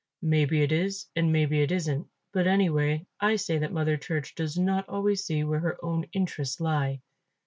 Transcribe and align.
"Maybe 0.23 0.63
it 0.63 0.71
is 0.71 1.11
and 1.15 1.31
maybe 1.31 1.61
it 1.61 1.71
isn't; 1.71 2.07
but 2.33 2.47
anyway 2.47 3.05
I 3.19 3.35
say 3.35 3.59
that 3.59 3.71
Mother 3.71 3.97
Church 3.97 4.33
does 4.33 4.57
not 4.57 4.89
always 4.89 5.23
see 5.25 5.43
where 5.43 5.59
her 5.59 5.77
own 5.85 6.07
interests 6.11 6.59
lie. 6.59 7.01